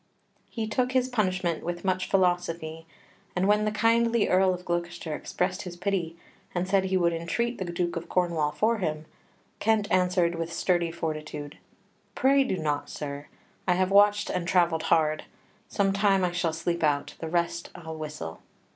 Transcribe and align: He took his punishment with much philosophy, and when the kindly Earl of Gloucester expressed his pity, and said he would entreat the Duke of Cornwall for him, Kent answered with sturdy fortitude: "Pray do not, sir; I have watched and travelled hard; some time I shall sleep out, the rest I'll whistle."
He 0.49 0.65
took 0.67 0.93
his 0.93 1.09
punishment 1.09 1.63
with 1.63 1.85
much 1.85 2.09
philosophy, 2.09 2.87
and 3.35 3.47
when 3.47 3.65
the 3.65 3.71
kindly 3.71 4.27
Earl 4.27 4.51
of 4.51 4.65
Gloucester 4.65 5.13
expressed 5.13 5.61
his 5.61 5.77
pity, 5.77 6.17
and 6.55 6.67
said 6.67 6.85
he 6.85 6.97
would 6.97 7.13
entreat 7.13 7.59
the 7.59 7.65
Duke 7.65 7.95
of 7.95 8.09
Cornwall 8.09 8.49
for 8.51 8.79
him, 8.79 9.05
Kent 9.59 9.87
answered 9.91 10.33
with 10.33 10.51
sturdy 10.51 10.89
fortitude: 10.91 11.59
"Pray 12.15 12.43
do 12.43 12.57
not, 12.57 12.89
sir; 12.89 13.27
I 13.67 13.73
have 13.73 13.91
watched 13.91 14.31
and 14.31 14.47
travelled 14.47 14.81
hard; 14.89 15.25
some 15.69 15.93
time 15.93 16.23
I 16.23 16.31
shall 16.31 16.51
sleep 16.53 16.83
out, 16.83 17.13
the 17.19 17.29
rest 17.29 17.69
I'll 17.75 17.95
whistle." 17.95 18.41